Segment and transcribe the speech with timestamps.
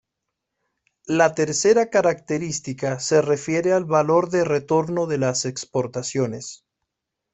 [1.05, 6.65] La tercera característica se refiere al valor de retorno de las exportaciones.